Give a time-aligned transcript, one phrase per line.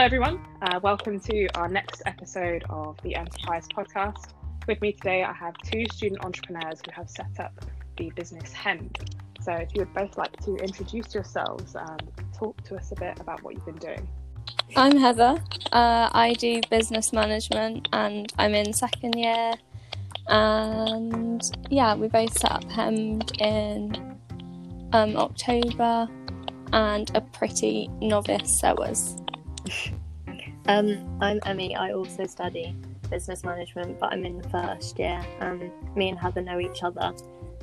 [0.00, 0.40] Hello, everyone.
[0.62, 4.32] Uh, welcome to our next episode of the Enterprise Podcast.
[4.66, 7.52] With me today, I have two student entrepreneurs who have set up
[7.98, 8.90] the business Hem.
[9.42, 13.20] So, if you would both like to introduce yourselves and talk to us a bit
[13.20, 14.08] about what you've been doing.
[14.74, 15.38] I'm Heather.
[15.70, 19.52] Uh, I do business management and I'm in second year.
[20.28, 24.16] And yeah, we both set up Hemmed in
[24.94, 26.08] um, October
[26.72, 29.19] and a pretty novice sewers.
[30.66, 31.74] Um, I'm Emmy.
[31.74, 32.76] I also study
[33.10, 35.20] business management, but I'm in the first year.
[35.40, 37.12] Um, me and Heather know each other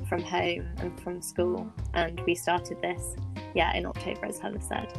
[0.08, 3.14] from home and from school, and we started this,
[3.54, 4.92] yeah, in October, as Heather said.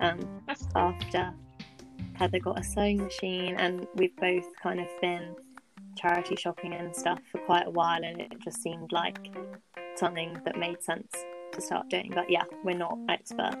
[0.00, 0.42] Um,
[0.74, 1.32] after
[2.14, 5.36] Heather got a sewing machine, and we've both kind of been
[5.96, 9.18] charity shopping and stuff for quite a while, and it just seemed like
[9.94, 11.12] something that made sense
[11.52, 12.10] to start doing.
[12.12, 13.56] But yeah, we're not experts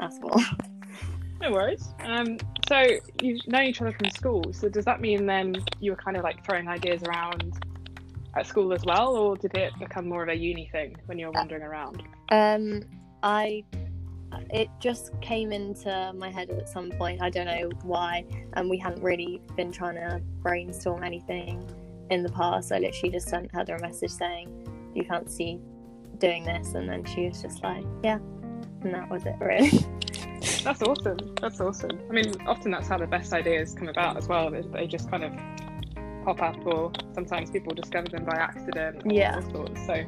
[0.00, 0.42] at all.
[1.40, 1.88] No worries.
[2.00, 2.86] Um, so
[3.22, 4.52] you've known each other from school.
[4.52, 7.52] So does that mean then you were kind of like throwing ideas around
[8.36, 11.26] at school as well, or did it become more of a uni thing when you
[11.26, 12.02] were wandering around?
[12.30, 12.82] Um,
[13.22, 13.64] I
[14.50, 17.22] it just came into my head at some point.
[17.22, 21.68] I don't know why, and we hadn't really been trying to brainstorm anything
[22.10, 22.72] in the past.
[22.72, 24.48] I literally just sent Heather a message saying,
[24.92, 25.60] "Do you fancy
[26.18, 28.18] doing this?" And then she was just like, "Yeah,"
[28.82, 29.70] and that was it, really.
[30.64, 31.18] That's awesome.
[31.40, 32.00] That's awesome.
[32.08, 34.52] I mean, often that's how the best ideas come about as well.
[34.54, 35.32] Is they just kind of
[36.24, 39.02] pop up, or sometimes people discover them by accident.
[39.04, 39.40] Yeah.
[39.52, 39.86] Sorts.
[39.86, 40.04] So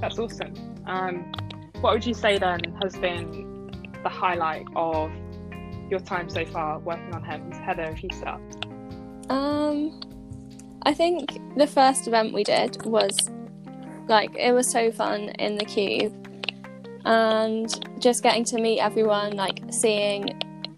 [0.00, 0.54] that's awesome.
[0.86, 1.32] Um,
[1.80, 3.70] what would you say then has been
[4.04, 5.10] the highlight of
[5.90, 7.56] your time so far working on Hems?
[7.58, 8.40] Heather, if you start.
[9.28, 10.00] Um,
[10.82, 13.28] I think the first event we did was
[14.06, 16.25] like it was so fun in the cube
[17.06, 20.28] and just getting to meet everyone like seeing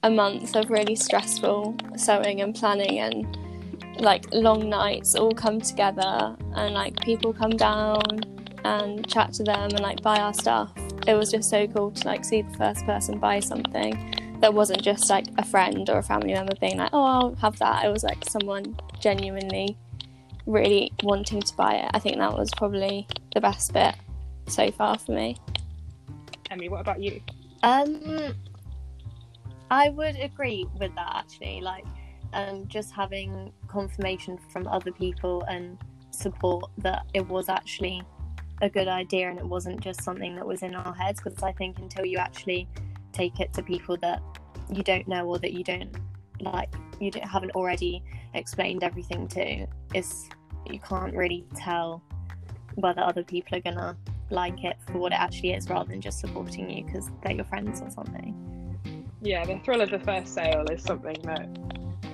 [0.02, 3.38] a month of really stressful sewing and planning and
[3.98, 8.02] like long nights all come together and like people come down
[8.64, 10.70] and chat to them and like buy our stuff.
[11.06, 14.82] It was just so cool to like see the first person buy something that wasn't
[14.82, 17.84] just like a friend or a family member being like oh i'll have that.
[17.86, 19.78] It was like someone genuinely
[20.46, 21.90] really wanting to buy it.
[21.94, 23.94] I think that was probably the best bit
[24.46, 25.36] so far for me
[26.50, 27.20] Emmy, what about you?
[27.62, 28.34] Um,
[29.70, 31.60] I would agree with that actually.
[31.60, 31.84] Like,
[32.32, 35.78] um, just having confirmation from other people and
[36.10, 38.02] support that it was actually
[38.60, 41.20] a good idea and it wasn't just something that was in our heads.
[41.22, 42.68] Because I think until you actually
[43.12, 44.22] take it to people that
[44.70, 45.94] you don't know or that you don't
[46.40, 48.02] like, you don't, haven't already
[48.34, 50.28] explained everything to, is
[50.70, 52.02] you can't really tell
[52.74, 53.96] whether other people are gonna
[54.30, 57.44] like it for what it actually is rather than just supporting you because they're your
[57.44, 58.34] friends or something.
[59.20, 61.48] Yeah, the thrill of the first sale is something that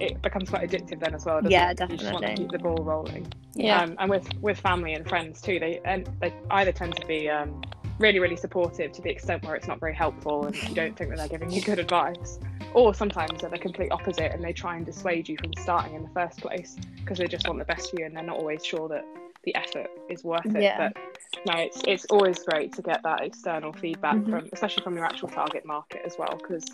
[0.00, 1.41] it becomes quite addictive then as well.
[1.44, 1.76] yeah, it?
[1.76, 2.06] definitely.
[2.06, 3.26] You just want to keep the ball rolling.
[3.54, 7.06] Yeah, um, and with with family and friends too, they and they either tend to
[7.06, 7.62] be um,
[7.98, 11.10] really really supportive to the extent where it's not very helpful and you don't think
[11.10, 12.38] that they're giving you good advice,
[12.72, 16.02] or sometimes they're the complete opposite and they try and dissuade you from starting in
[16.02, 18.64] the first place because they just want the best for you and they're not always
[18.64, 19.04] sure that
[19.44, 20.62] the effort is worth it.
[20.62, 20.91] Yeah.
[20.94, 20.96] But
[21.47, 24.31] no, it's it's always great to get that external feedback Mhm.
[24.31, 26.65] from, especially from your actual target market as well, because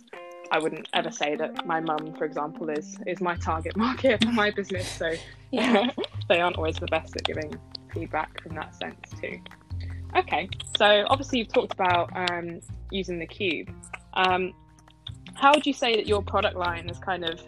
[0.53, 4.33] I wouldn't ever say that my mum, for example, is is my target market for
[4.33, 4.89] my business.
[4.89, 5.13] So
[5.51, 5.91] yeah.
[6.29, 7.55] they aren't always the best at giving
[7.93, 9.41] feedback from that sense too.
[10.17, 12.61] Okay, so obviously you've talked about um,
[12.91, 13.71] using the cube.
[14.15, 14.53] Um,
[15.35, 17.41] how would you say that your product line has kind of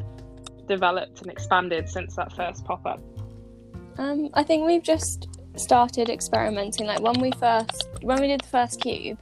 [0.69, 3.01] developed and expanded since that first pop up?
[3.99, 6.87] Um, I think we've just started experimenting.
[6.87, 9.19] Like when we first, when we did the first cube,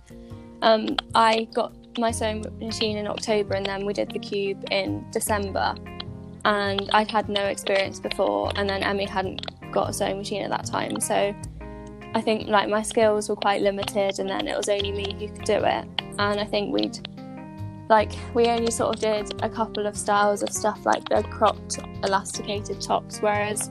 [0.62, 5.04] um, I got my sewing machine in October, and then we did the cube in
[5.10, 5.74] December.
[6.44, 10.50] And I'd had no experience before, and then Emmy hadn't got a sewing machine at
[10.50, 11.34] that time, so
[12.14, 15.28] I think like my skills were quite limited, and then it was only me who
[15.28, 15.86] could do it.
[16.18, 16.98] And I think we'd
[17.88, 21.78] like we only sort of did a couple of styles of stuff like the cropped
[22.04, 23.70] elasticated tops, whereas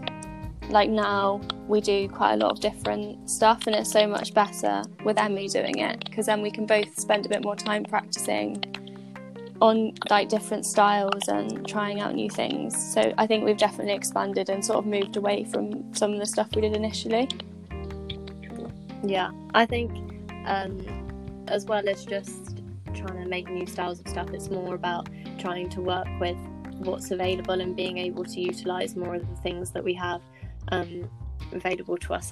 [0.70, 4.84] like now we do quite a lot of different stuff and it's so much better
[5.04, 8.64] with Emmy doing it because then we can both spend a bit more time practicing
[9.62, 12.94] on like different styles and trying out new things.
[12.94, 16.26] So I think we've definitely expanded and sort of moved away from some of the
[16.26, 17.28] stuff we did initially.
[19.04, 19.92] Yeah, I think
[20.46, 22.62] um, as well as just
[22.94, 26.38] trying to make new styles of stuff, it's more about trying to work with
[26.78, 30.22] what's available and being able to utilize more of the things that we have
[30.72, 31.10] um,
[31.52, 32.32] available to us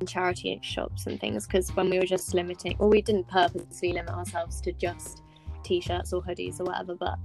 [0.00, 1.46] in charity shops and things.
[1.46, 5.22] Because when we were just limiting, or we didn't purposely limit ourselves to just
[5.62, 7.18] t-shirts or hoodies or whatever, but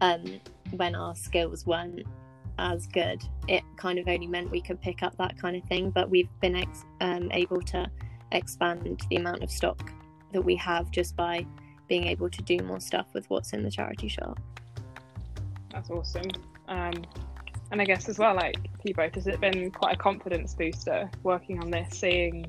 [0.00, 0.40] um,
[0.72, 2.06] when our skills weren't
[2.58, 5.90] as good, it kind of only meant we could pick up that kind of thing.
[5.90, 7.90] But we've been ex- um, able to
[8.32, 9.90] expand the amount of stock
[10.32, 11.44] that we have just by
[11.88, 14.38] being able to do more stuff with what's in the charity shop.
[15.72, 16.30] That's awesome.
[16.68, 16.94] Um,
[17.70, 21.10] and I guess as well, like you both, has it been quite a confidence booster
[21.22, 22.46] working on this, seeing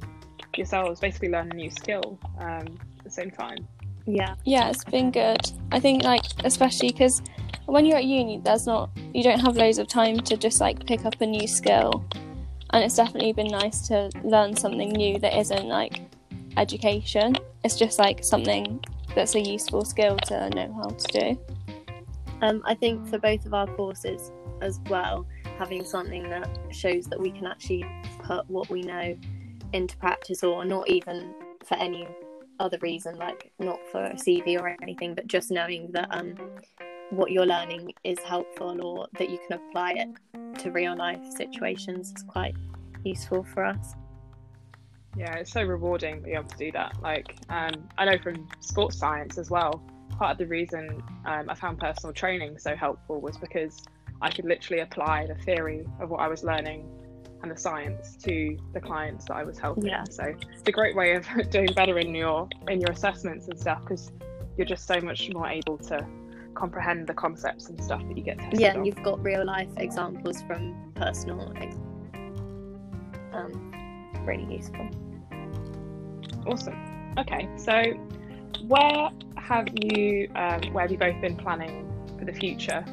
[0.55, 3.67] yourselves basically learn a new skill um, at the same time?
[4.05, 4.35] Yeah.
[4.45, 5.39] Yeah, it's been good.
[5.71, 7.21] I think like especially because
[7.65, 10.85] when you're at uni, there's not you don't have loads of time to just like
[10.85, 12.03] pick up a new skill,
[12.71, 16.01] and it's definitely been nice to learn something new that isn't like
[16.57, 17.35] education.
[17.63, 18.83] It's just like something
[19.15, 21.39] that's a useful skill to know how to do.
[22.41, 25.27] Um, I think for both of our courses as well,
[25.57, 27.85] having something that shows that we can actually
[28.19, 29.17] put what we know
[29.73, 31.33] into practice, or not even
[31.65, 32.07] for any
[32.59, 36.35] other reason, like not for a CV or anything, but just knowing that um,
[37.09, 42.13] what you're learning is helpful or that you can apply it to real life situations
[42.15, 42.55] is quite
[43.03, 43.95] useful for us.
[45.17, 46.95] Yeah, it's so rewarding to be able to do that.
[47.01, 49.83] Like, um, I know from sports science as well,
[50.17, 53.83] part of the reason um, I found personal training so helpful was because
[54.21, 56.87] I could literally apply the theory of what I was learning
[57.41, 59.87] and the science to the clients that I was helping.
[59.87, 60.03] Yeah.
[60.09, 63.81] So it's a great way of doing better in your in your assessments and stuff
[63.81, 64.11] because
[64.57, 66.05] you're just so much more able to
[66.53, 68.75] comprehend the concepts and stuff that you get tested Yeah, on.
[68.77, 71.51] and you've got real life examples from personal.
[71.55, 71.75] Ex-
[73.33, 73.71] um,
[74.25, 74.87] really useful.
[76.45, 76.75] Awesome.
[77.17, 77.93] Okay, so
[78.67, 81.87] where have you um, where have you both been planning
[82.19, 82.83] for the future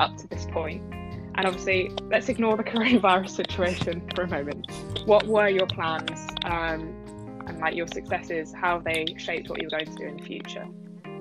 [0.00, 0.82] up to this point?
[1.36, 4.70] And obviously, let's ignore the coronavirus situation for a moment.
[5.04, 6.94] What were your plans um,
[7.46, 8.54] and like your successes?
[8.54, 10.66] How they shaped what you were going to do in the future?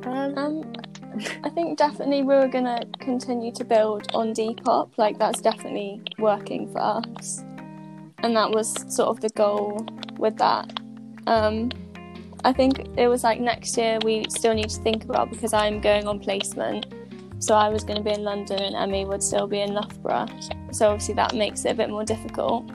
[0.06, 0.74] Um, Um,
[1.44, 4.89] I think definitely we were gonna continue to build on Depop.
[4.98, 7.44] Like that's definitely working for us,
[8.19, 9.86] and that was sort of the goal
[10.18, 10.80] with that.
[11.28, 11.71] Um,
[12.44, 15.81] I think it was like next year we still need to think about because I'm
[15.81, 16.86] going on placement.
[17.40, 20.28] So I was going to be in London and Emmy would still be in Loughborough.
[20.72, 22.66] So obviously that makes it a bit more difficult.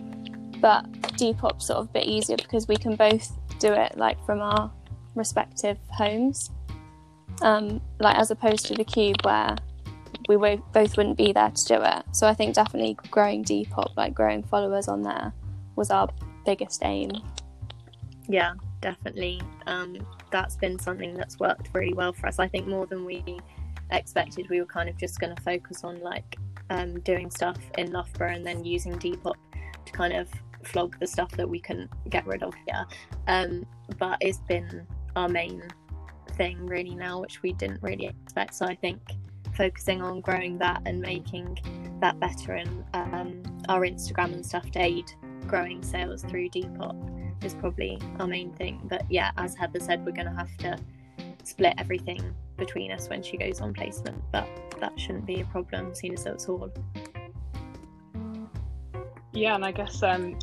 [0.61, 4.41] But Depop's sort of a bit easier because we can both do it like from
[4.41, 4.71] our
[5.15, 6.51] respective homes
[7.43, 9.57] um, like as opposed to the cube where
[10.29, 12.05] we wo- both wouldn't be there to do it.
[12.13, 15.33] So I think definitely growing Depop, like growing followers on there,
[15.77, 16.09] was our
[16.45, 17.11] biggest aim.
[18.29, 19.41] yeah, definitely.
[19.67, 22.39] Um, that's been something that's worked really well for us.
[22.39, 23.41] I think more than we
[23.93, 24.49] expected.
[24.49, 26.37] We were kind of just going to focus on like
[26.71, 29.35] um, doing stuff in Loughborough and then using Depop
[29.85, 30.29] to kind of
[30.65, 32.87] flog the stuff that we can get rid of here.
[33.27, 33.67] Um,
[33.99, 35.63] but it's been our main
[36.37, 38.55] thing really now, which we didn't really expect.
[38.55, 39.01] So I think
[39.55, 41.59] focusing on growing that and making
[42.01, 45.13] that better and um, our Instagram and stuff to aid
[45.47, 48.81] growing sales through Depop is probably our main thing.
[48.85, 50.79] But yeah, as Heather said, we're going to have to
[51.43, 54.47] split everything between us when she goes on placement, but
[54.79, 56.71] that shouldn't be a problem, seeing as though it's all.
[59.33, 60.39] Yeah, and I guess um,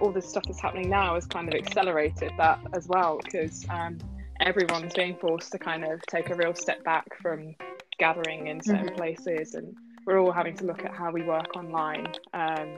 [0.00, 3.98] all this stuff that's happening now has kind of accelerated that as well because um,
[4.40, 7.54] everyone's being forced to kind of take a real step back from
[7.98, 8.96] gathering in certain Mhm.
[8.96, 12.68] places, and we're all having to look at how we work online um,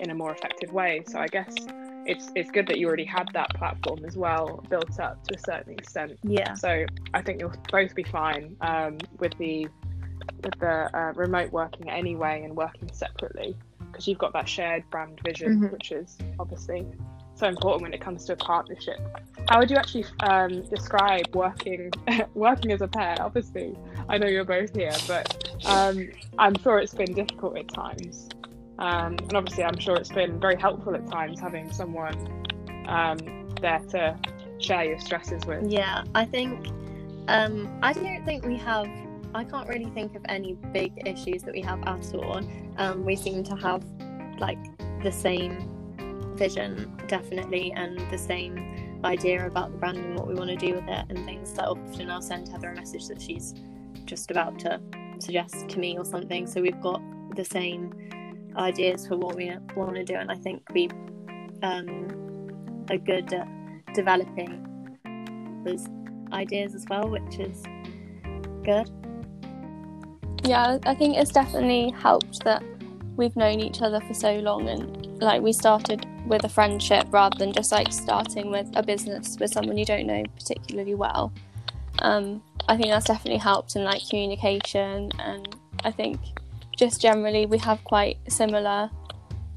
[0.00, 1.02] in a more effective way.
[1.06, 1.54] So I guess
[2.06, 5.38] it's it's good that you already had that platform as well built up to a
[5.38, 6.18] certain extent.
[6.22, 9.66] Yeah, So I think you'll both be fine um, with the
[10.42, 13.56] with the uh, remote working anyway and working separately
[13.90, 15.72] because you've got that shared brand vision, Mhm.
[15.72, 16.86] which is obviously
[17.34, 18.98] so important when it comes to a partnership.
[19.48, 21.90] How would you actually um, describe working
[22.34, 23.16] working as a pair?
[23.20, 23.76] Obviously,
[24.08, 25.26] I know you're both here, but
[25.66, 26.08] um,
[26.38, 28.28] I'm sure it's been difficult at times.
[28.78, 32.44] Um, and obviously, I'm sure it's been very helpful at times having someone
[32.86, 34.18] um, there to
[34.58, 35.70] share your stresses with.
[35.70, 36.04] yeah.
[36.14, 36.68] I think
[37.28, 38.88] um, I don't think we have.
[39.34, 42.40] I can't really think of any big issues that we have at all.
[42.78, 43.84] Um, we seem to have
[44.38, 44.58] like
[45.02, 50.50] the same vision, definitely, and the same idea about the brand and what we want
[50.50, 51.52] to do with it and things.
[51.54, 53.54] That often I'll send Heather a message that she's
[54.04, 54.80] just about to
[55.18, 56.46] suggest to me or something.
[56.46, 57.02] So we've got
[57.34, 57.92] the same
[58.56, 60.88] ideas for what we want to do, and I think we
[61.62, 63.48] um, are good at
[63.94, 64.62] developing
[65.64, 65.86] those
[66.32, 67.62] ideas as well, which is
[68.62, 68.90] good.
[70.44, 72.62] Yeah, I think it's definitely helped that
[73.16, 77.36] we've known each other for so long and like we started with a friendship rather
[77.38, 81.32] than just like starting with a business with someone you don't know particularly well.
[82.00, 86.20] Um, I think that's definitely helped in like communication and I think
[86.76, 88.90] just generally we have quite similar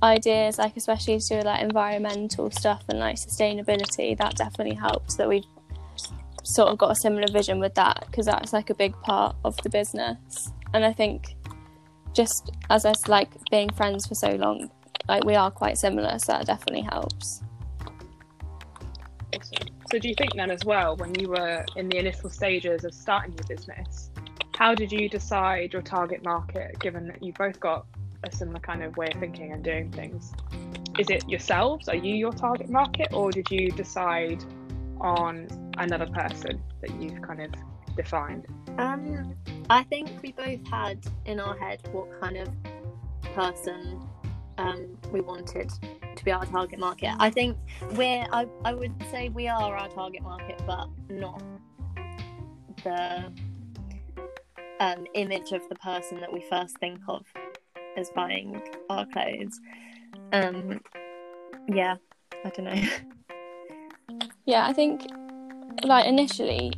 [0.01, 4.17] ideas, like especially to like environmental stuff and like sustainability.
[4.17, 5.45] That definitely helps that we've
[6.43, 9.55] sort of got a similar vision with that because that's like a big part of
[9.57, 10.51] the business.
[10.73, 11.35] And I think
[12.13, 14.71] just as us like being friends for so long,
[15.07, 17.43] like we are quite similar, so that definitely helps.
[19.35, 19.67] Awesome.
[19.91, 22.93] So, do you think then, as well, when you were in the initial stages of
[22.93, 24.08] starting your business,
[24.59, 27.85] how did you decide your target market given that you both got
[28.25, 30.33] a similar kind of way of thinking and doing things?
[30.99, 31.87] Is it yourselves?
[31.87, 34.43] Are you your target market, or did you decide
[34.99, 35.47] on
[35.77, 37.53] another person that you've kind of
[37.95, 38.47] defined?
[38.77, 39.33] Um,
[39.69, 42.49] I think we both had in our head what kind of
[43.33, 44.05] person
[44.57, 45.71] um, we wanted
[46.17, 47.15] to be our target market.
[47.17, 47.55] I think
[47.91, 51.41] we're, I, I would say we are our target market, but not
[52.83, 53.31] the
[54.79, 57.25] um, image of the person that we first think of
[57.97, 59.59] as buying our clothes.
[60.31, 60.79] Um,
[61.67, 61.95] yeah,
[62.45, 62.81] I don't know.
[64.45, 65.05] Yeah, I think
[65.83, 66.73] like initially,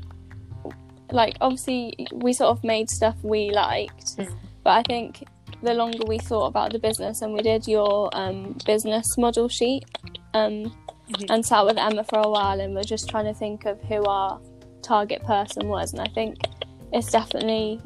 [1.12, 4.36] like obviously we sort of made stuff we liked, Mm.
[4.64, 5.24] but I think
[5.64, 9.86] the longer we thought about the business and we did your um, business model sheet
[10.34, 10.76] um,
[11.12, 11.26] Mhm.
[11.30, 14.04] and sat with Emma for a while and we're just trying to think of who
[14.04, 14.42] our
[14.82, 16.36] target person was, and I think
[16.92, 17.80] it's definitely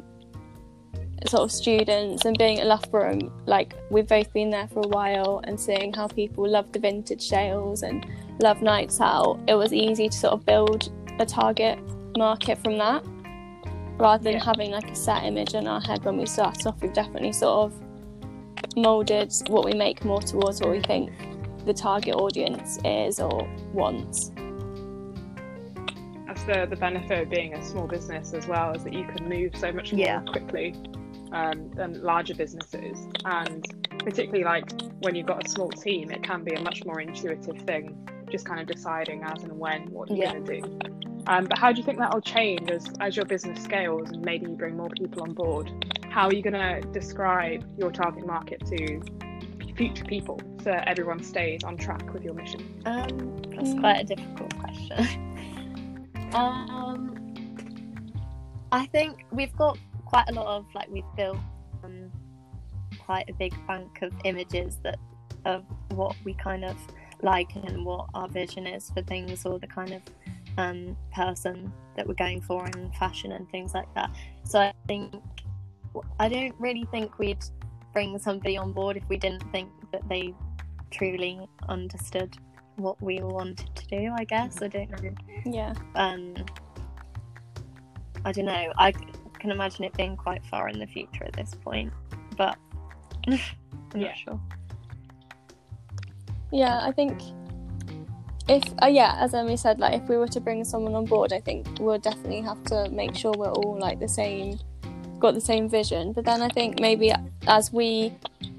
[1.26, 5.40] sort of students and being at Loughborough, like we've both been there for a while
[5.44, 8.06] and seeing how people love the vintage sales and
[8.40, 11.78] love nights out, it was easy to sort of build a target
[12.16, 13.04] market from that
[13.98, 14.44] rather than Yeah.
[14.44, 16.80] having like a set image in our head when we started off.
[16.82, 21.10] We've definitely sort of molded what we make more towards what we think
[21.64, 24.30] the target audience is or wants.
[26.26, 29.28] That's the, the benefit of being a small business as well, is that you can
[29.28, 30.20] move so much more Yeah.
[30.20, 30.74] quickly
[31.32, 33.06] um, than larger businesses.
[33.24, 33.64] And
[33.98, 37.60] particularly like when you've got a small team, it can be a much more intuitive
[37.62, 37.96] thing,
[38.30, 40.32] just kind of deciding as and when what you're Yeah.
[40.32, 40.78] going to do.
[41.28, 44.24] Um, but how do you think that will change as, as your business scales and
[44.24, 45.70] maybe you bring more people on board?
[46.08, 49.00] How are you going to describe your target market to
[49.76, 52.60] future people so that everyone stays on track with your mission?
[52.86, 53.80] Um, that's Mm.
[53.80, 55.36] quite a difficult question.
[56.32, 57.12] um,
[58.72, 61.38] I think we've got quite a lot of like we've built
[61.84, 62.10] um,
[62.98, 64.98] quite a big bank of images that
[65.44, 66.76] of what we kind of
[67.22, 70.02] like and what our vision is for things or the kind of
[70.58, 74.10] um, person that we're going for in fashion and things like that.
[74.44, 75.14] So I think
[76.18, 77.44] I don't really think we'd
[77.92, 80.34] bring somebody on board if we didn't think that they
[80.90, 82.36] truly understood
[82.76, 84.12] what we wanted to do.
[84.16, 85.10] I guess I don't know.
[85.46, 85.74] Yeah.
[85.94, 86.34] Um,
[88.24, 88.72] I don't know.
[88.76, 88.92] I
[89.36, 91.92] can imagine it being quite far in the future at this point,
[92.36, 92.56] but
[93.28, 93.38] I'm
[93.94, 94.08] Yeah.
[94.08, 94.40] not sure.
[96.52, 97.20] Yeah, I think
[98.48, 101.32] if uh, yeah, as Emily said, like if we were to bring someone on board,
[101.32, 104.58] I think we'll definitely have to make sure we're all like the same,
[105.18, 106.12] got the same vision.
[106.12, 107.12] But then I think maybe
[107.48, 108.14] as we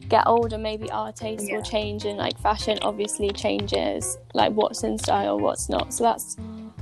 [0.10, 1.56] get older, maybe our taste Yeah.
[1.56, 5.94] will change, and like fashion obviously changes, like what's in style, what's not.
[5.94, 6.36] So that's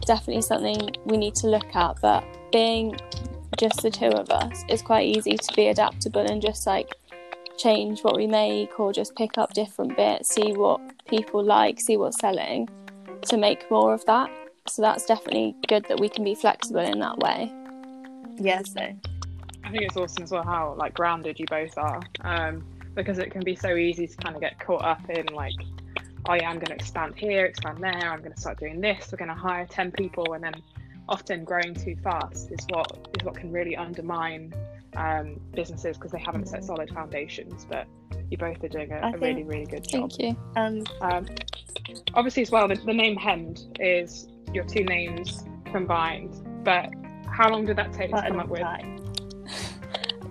[0.05, 2.01] definitely something we need to look at.
[2.01, 2.95] But being
[3.57, 6.93] just the two of us, it's quite easy to be adaptable and just like
[7.57, 11.97] change what we make or just pick up different bits, see what people like, see
[11.97, 12.67] what's selling
[13.23, 14.29] to make more of that.
[14.67, 17.51] So that's definitely good that we can be flexible in that way.
[18.37, 22.65] Yeah, so I think it's awesome as well how like grounded you both are, um,
[22.93, 25.53] because it can be so easy to kind of get caught up in like,
[26.27, 29.09] oh yeah, I'm going to expand here, expand there, I'm going to start doing this,
[29.11, 30.53] we're going to hire ten people, and then
[31.07, 34.53] often growing too fast is what is what can really undermine
[34.95, 37.65] um, businesses because they haven't set solid foundations.
[37.69, 37.87] But
[38.29, 40.09] you both are doing a, really think- really good job.
[40.11, 40.37] Thank you.
[40.55, 41.27] um, Um,
[42.13, 46.41] obviously, as well, the, the name Hemmed is your two names combined.
[46.63, 46.89] But
[47.29, 48.61] how long did that take to come up with?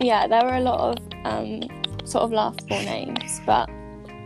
[0.00, 1.62] Yeah, there were a lot of um,
[2.04, 3.70] sort of laughable names, but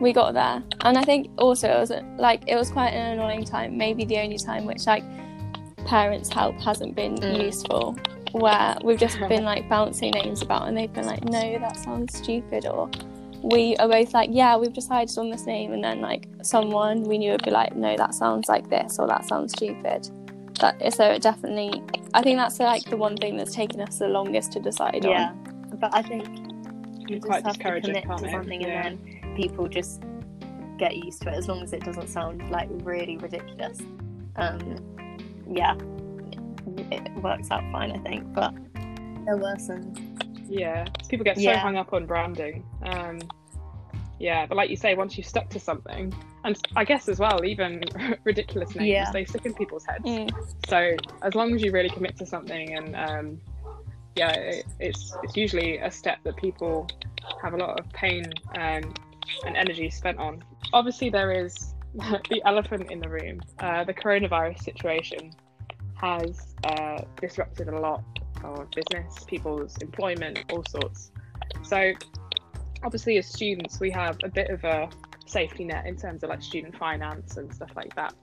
[0.00, 0.62] we got there.
[0.81, 4.19] And I think also it was like it was quite an annoying time, maybe the
[4.19, 5.05] only time which like
[5.88, 7.45] parents' help hasn't been Mm.
[7.45, 7.97] useful.
[8.33, 12.16] Where we've just been like bouncing names about, and they've been like, "No, that sounds
[12.16, 12.90] stupid," or
[13.42, 17.16] we are both like, "Yeah, we've decided on this name," and then like someone we
[17.18, 20.09] knew would be like, "No, that sounds like this," or "That sounds stupid."
[20.61, 21.83] That so it definitely,
[22.14, 25.12] I think that's like the one thing that's taken us the longest to decide on.
[25.12, 25.33] Yeah,
[25.80, 28.87] but I think Can you be quite just have to commit to something Yeah.
[28.88, 30.02] and then people just
[30.76, 33.78] get used to it as long as it doesn't sound like really ridiculous.
[34.37, 34.59] Um,
[35.50, 35.75] yeah,
[36.90, 38.33] it works out fine, I think.
[38.35, 38.55] But
[39.25, 39.93] there were some
[40.49, 41.59] Yeah, people get so Yeah.
[41.59, 42.64] hung up on branding.
[42.83, 43.19] Um,
[44.19, 46.12] yeah, but like you say, once you've stuck to something,
[46.45, 47.83] and I guess as well, even
[48.25, 49.11] ridiculous names, Yeah.
[49.12, 50.05] they stick in people's heads.
[50.05, 50.31] Mm.
[50.69, 53.40] So as long as you really commit to something, and um,
[54.17, 56.88] yeah, it, it's it's usually a step that people
[57.43, 58.25] have a lot of pain
[58.57, 58.93] um,
[59.45, 60.43] and energy spent on.
[60.73, 63.40] Obviously, there is the elephant in the room.
[63.59, 65.35] Uh, the coronavirus situation
[65.95, 68.02] has uh, disrupted a lot
[68.45, 71.11] of business, people's employment, all sorts.
[71.62, 71.92] So
[72.83, 74.88] obviously, as students, we have a bit of a
[75.26, 78.14] safety net in terms of like student finance and stuff like that.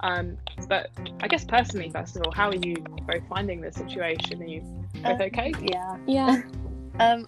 [0.00, 0.36] Um,
[0.68, 4.42] but I guess personally, first of all, how are you both finding the situation?
[4.42, 4.60] Are you
[5.02, 5.52] both Uh, okay?
[5.62, 5.96] Yeah.
[6.06, 6.42] Yeah,
[7.00, 7.26] Um,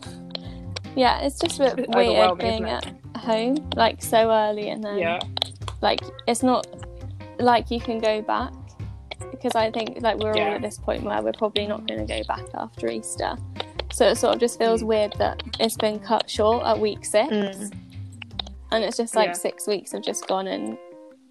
[0.97, 1.21] yeah.
[1.21, 4.83] It's just a It's a bit bit weird being at home like so early, and
[4.83, 5.19] then Yeah,
[5.81, 6.67] like it's not
[7.39, 8.53] like you can go back
[9.31, 12.07] because I think like we're all at this point where we're probably not going to
[12.07, 13.37] go back after Easter.
[13.93, 14.87] So it sort of just feels Mm.
[14.87, 17.73] weird that it's been cut short at week six, Mm.
[18.73, 19.33] and it's just like Yeah.
[19.35, 20.77] six weeks have just gone, and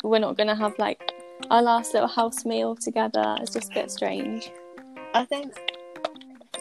[0.04, 1.14] we're not going to have like
[1.52, 3.36] our last little house meal together.
[3.42, 4.52] It's just a bit strange.
[5.14, 5.54] I think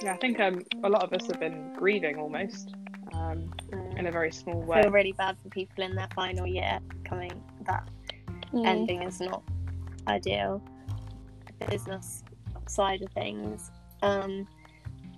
[0.02, 0.12] yeah.
[0.12, 2.74] I think um, a lot of us have been grieving almost
[3.14, 4.82] um, mm, in a very small I way.
[4.82, 7.32] feel really bad for people in their final year coming.
[7.66, 7.88] That
[8.52, 8.66] Mm.
[8.66, 9.42] ending is not
[10.06, 10.62] ideal.
[11.68, 12.22] Business
[12.66, 13.70] side of things.
[14.02, 14.46] Um,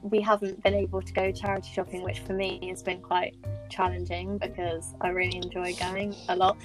[0.03, 3.35] we haven't been able to go charity shopping, which for me has been quite
[3.69, 6.57] challenging because I really enjoy going a lot.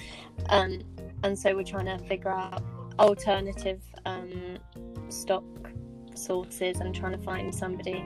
[0.50, 0.80] Um,
[1.24, 2.62] and so we're trying to figure out
[2.98, 4.58] alternative um,
[5.08, 5.44] stock
[6.14, 8.04] sources and trying to find somebody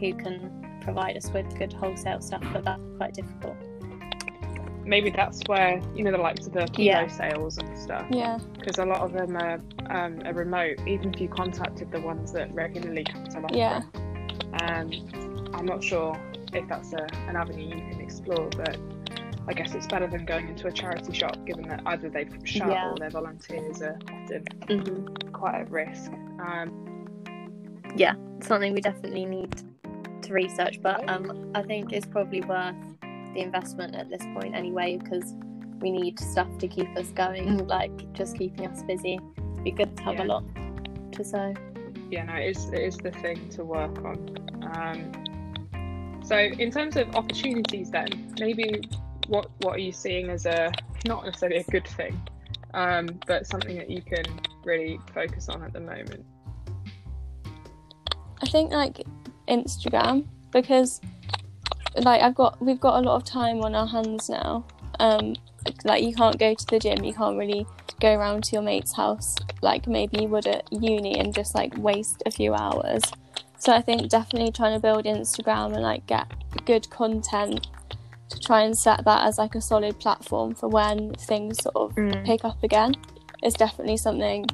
[0.00, 3.56] who can provide us with good wholesale stuff, but that's quite difficult.
[4.86, 7.06] Maybe that's where you know the likes of the kilo Yeah.
[7.08, 8.06] sales and stuff.
[8.10, 10.78] Yeah, because a lot of them are, um, are remote.
[10.86, 13.82] Even if you contacted the ones that regularly come to Loughborough, Yeah.
[14.62, 14.90] um,
[15.54, 16.16] I'm not sure
[16.52, 18.78] if that's a, an avenue you can explore, but
[19.48, 22.68] I guess it's better than going into a charity shop, given that either they've shut
[22.68, 22.90] Yeah.
[22.90, 25.28] or their volunteers are often Mm-hmm.
[25.32, 26.12] quite at risk.
[26.40, 27.04] Um,
[27.96, 29.54] yeah, something we definitely need
[30.22, 32.74] to research but um i think it's probably worth
[33.36, 35.34] the investment at this point anyway because
[35.80, 39.96] we need stuff to keep us going like just keeping us busy It'd be good
[39.96, 40.24] to have Yeah.
[40.24, 40.44] a lot
[41.12, 41.54] to sew
[42.10, 44.36] yeah, no, it is, it is the thing to work on.
[44.76, 48.80] Um, so, in terms of opportunities, then maybe
[49.28, 50.72] what what are you seeing as a
[51.04, 52.20] not necessarily a good thing,
[52.74, 54.24] um, but something that you can
[54.64, 56.24] really focus on at the moment?
[58.42, 59.02] I think like
[59.48, 61.00] Instagram because
[61.98, 64.64] like I've got we've got a lot of time on our hands now.
[65.00, 65.36] Um,
[65.84, 67.66] like you can't go to the gym, you can't really
[68.00, 71.76] go around to your mate's house like maybe you would at uni and just like
[71.78, 73.02] waste a few hours.
[73.58, 76.26] So I think definitely trying to build Instagram and like get
[76.66, 77.66] good content
[78.28, 81.96] to try and set that as like a solid platform for when things sort of
[82.24, 82.94] pick up again
[83.42, 84.46] is definitely something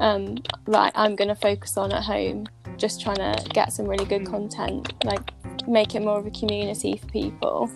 [0.00, 0.36] um,
[0.66, 2.46] that I'm going to focus on at home.
[2.76, 4.30] Just trying to get some really good Mm.
[4.30, 5.32] content, like
[5.66, 7.70] make it more of a community for people,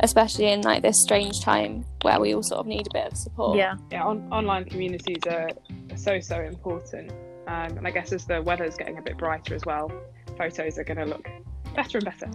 [0.00, 3.16] especially in like this strange time where we all sort of need a bit of
[3.18, 3.56] support.
[3.56, 5.50] yeah Yeah, on, online communities are
[5.96, 7.10] so so important,
[7.46, 9.90] um, and I guess as the weather's getting a bit brighter as well,
[10.36, 11.26] photos are going to look
[11.74, 12.30] better and better.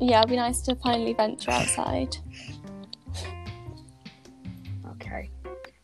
[0.00, 2.16] yeah, it'll be nice to finally venture outside.
[4.92, 5.30] Okay.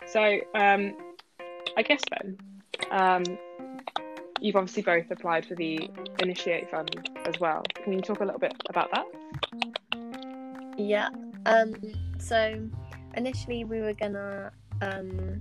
[0.06, 0.94] So, um,
[1.76, 2.38] I guess then,
[2.90, 3.24] um,
[4.40, 7.62] you've obviously both applied for the Initiate Fund as well.
[7.82, 9.06] Can you talk a little bit about that?
[10.78, 11.08] yeah
[11.46, 11.74] um
[12.18, 12.56] so
[13.16, 15.40] initially we were gonna um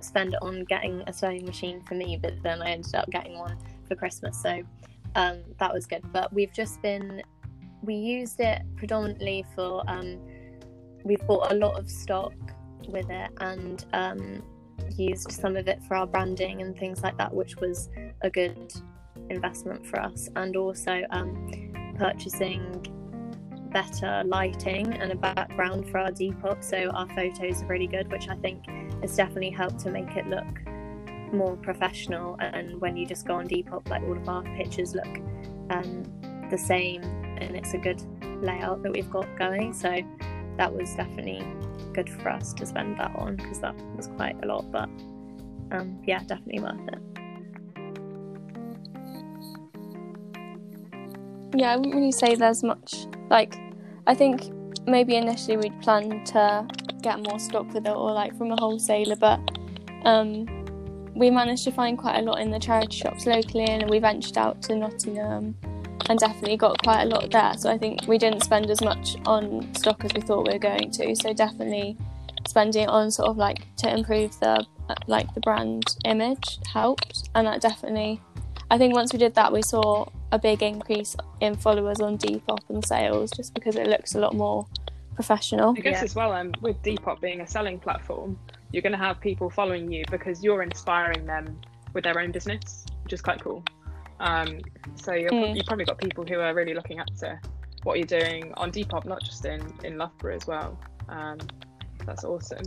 [0.00, 3.38] spend it on getting a sewing machine for me but then i ended up getting
[3.38, 4.62] one for christmas so
[5.14, 7.22] um that was good but we've just been
[7.82, 10.18] we used it predominantly for um
[11.04, 12.32] we've bought a lot of stock
[12.88, 14.42] with it and um
[14.96, 17.88] used some of it for our branding and things like that which was
[18.22, 18.72] a good
[19.30, 22.82] investment for us and also um purchasing
[23.76, 28.26] better lighting and a background for our Depop, so our photos are really good, which
[28.28, 28.64] I think
[29.02, 30.46] has definitely helped to make it look
[31.30, 32.36] more professional.
[32.40, 35.18] And when you just go on Depop, like all of our pictures look
[35.68, 36.04] um,
[36.50, 38.02] the same, and it's a good
[38.42, 39.74] layout that we've got going.
[39.74, 39.90] So
[40.56, 41.46] that was definitely
[41.92, 44.70] good for us to spend that on because that was quite a lot.
[44.70, 44.88] But
[45.72, 46.98] um, yeah, definitely worth it.
[51.54, 53.06] Yeah, I wouldn't really say there's much.
[53.30, 53.56] Like,
[54.06, 54.50] I think
[54.86, 56.66] maybe initially we'd plan to
[57.02, 59.40] get more stock with it or like from a wholesaler, but
[60.04, 60.46] um,
[61.14, 64.36] we managed to find quite a lot in the charity shops locally, and we ventured
[64.36, 65.56] out to Nottingham
[66.08, 67.54] and definitely got quite a lot there.
[67.58, 70.58] So I think we didn't spend as much on stock as we thought we were
[70.58, 71.16] going to.
[71.16, 71.96] So definitely
[72.46, 74.64] spending it on sort of like to improve the
[75.08, 78.20] like the brand image helped, and that definitely.
[78.70, 82.58] I think once we did that, we saw a big increase in followers on Depop
[82.68, 84.66] and sales, just because it looks a lot more
[85.14, 85.74] professional.
[85.76, 86.04] I guess Yeah.
[86.04, 88.38] as well, um, with Depop being a selling platform,
[88.72, 91.60] you're going to have people following you because you're inspiring them
[91.94, 93.62] with their own business, which is quite cool.
[94.20, 94.60] Um,
[94.94, 95.56] so you're, Mm.
[95.56, 97.38] you've probably got people who are really looking up to
[97.82, 100.78] what you're doing on Depop, not just in in Loughborough as well.
[101.08, 101.38] Um,
[102.04, 102.64] that's awesome.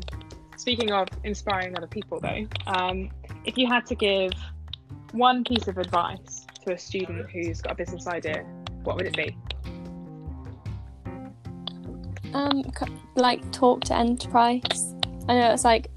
[0.57, 3.09] Speaking of inspiring other people, though, um,
[3.45, 4.31] if you had to give
[5.11, 8.43] one piece of advice to a student who's got a business idea,
[8.83, 9.35] what would it be?
[12.33, 12.63] Um,
[13.15, 14.93] like talk to enterprise.
[15.27, 15.89] I know it's like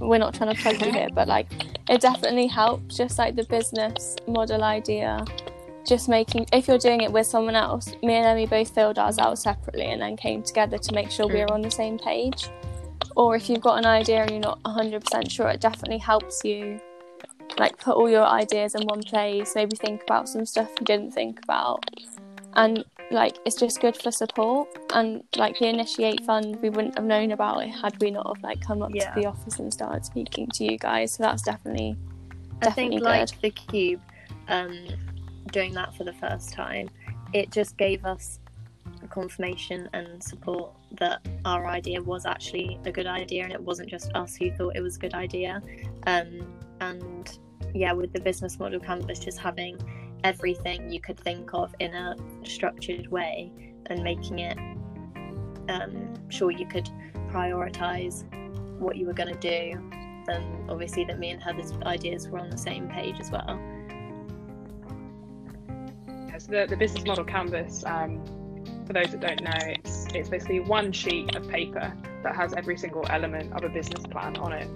[0.00, 1.50] we're not trying to plug you here, but like
[1.90, 2.96] it definitely helps.
[2.96, 5.24] Just like the business model idea,
[5.86, 7.88] just making if you're doing it with someone else.
[8.02, 11.26] Me and Emmy both filled ours out separately and then came together to make sure
[11.26, 12.48] we were on the same page.
[13.16, 16.80] Or if you've got an idea and you're not 100% sure, it definitely helps you
[17.58, 19.54] like put all your ideas in one place.
[19.56, 21.84] Maybe think about some stuff you didn't think about,
[22.54, 27.04] and like it's just good for support and like the initiate fund we wouldn't have
[27.04, 29.12] known about it had we not have like come up Yeah.
[29.12, 31.96] to the office and started speaking to you guys so that's definitely
[32.60, 34.00] definitely I think good like the cube,
[34.48, 34.86] um,
[35.52, 36.88] doing that for the first time,
[37.32, 38.38] it just gave us
[39.08, 44.12] confirmation and support that our idea was actually a good idea and it wasn't just
[44.14, 45.62] us who thought it was a good idea.
[46.06, 46.46] Um,
[46.80, 47.38] and
[47.74, 49.78] yeah, with the business model canvas, just having
[50.24, 53.52] everything you could think of in a structured way
[53.86, 54.58] and making it
[55.68, 56.88] um, sure you could
[57.30, 58.24] prioritize
[58.78, 59.90] what you were going to do
[60.28, 63.58] and obviously that me and Heather's ideas were on the same page as well.
[66.38, 68.24] So the, the business model canvas, um,
[68.86, 72.78] for those that don't know, it's, it's basically one sheet of paper that has every
[72.78, 74.68] single element of a business plan on it.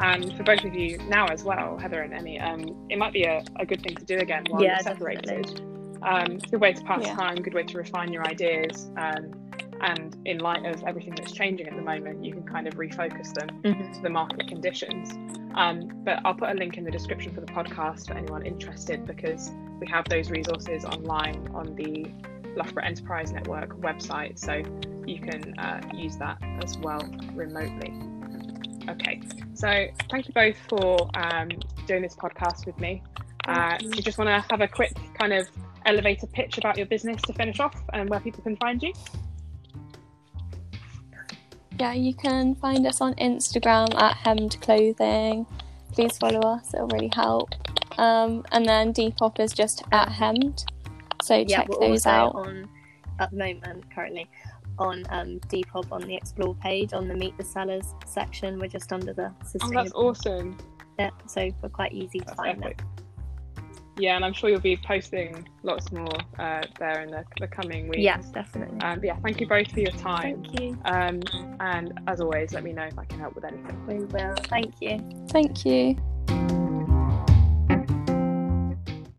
[0.00, 3.24] And for both of you now as well, Heather and Emmy, um, it might be
[3.24, 5.24] a, a good thing to do again while Yeah, you're separated.
[5.24, 5.64] definitely.
[6.02, 7.14] Um, good way to pass Yeah.
[7.16, 8.90] time, good way to refine your ideas.
[8.96, 9.32] Um,
[9.80, 13.32] and in light of everything that's changing at the moment, you can kind of refocus
[13.34, 13.94] them Mhm.
[13.94, 15.12] to the market conditions.
[15.54, 19.04] Um, but I'll put a link in the description for the podcast for anyone interested
[19.06, 22.06] because we have those resources online on the
[22.56, 24.62] Loughborough Enterprise Network website, so
[25.06, 27.00] you can uh, use that as well
[27.34, 27.92] remotely.
[28.88, 29.20] Okay,
[29.54, 31.48] so thank you both for um,
[31.86, 33.02] doing this podcast with me.
[33.46, 34.02] Uh, do you.
[34.02, 35.48] just want to have a quick kind of
[35.86, 38.92] elevator pitch about your business to finish off and where people can find you?
[41.78, 45.46] yeah you can find us on instagram at hemmed clothing.
[45.92, 47.50] Please follow us it'll really help.
[47.98, 50.64] Um, and then depop is just at hemmed.
[51.22, 52.34] So Yeah, check we're those also out.
[52.34, 52.68] on
[53.20, 54.28] at the moment currently
[54.78, 58.58] on um, Depop on the Explore page on the Meet the Sellers section.
[58.58, 60.56] We're just under the Oh, that's awesome.
[60.96, 62.62] bit, so we're quite easy to find.
[62.64, 62.82] epic.
[63.98, 66.06] Yeah, and I'm sure you'll be posting lots more
[66.38, 68.02] uh, there in the, the coming weeks.
[68.02, 68.80] Yeah, definitely.
[68.80, 70.44] Um, yeah, thank you both for your time.
[70.44, 70.78] Thank you.
[70.84, 71.20] Um,
[71.58, 73.86] and as always, let me know if I can help with anything.
[73.86, 74.34] We will.
[74.48, 75.00] Thank you.
[75.30, 75.96] thank you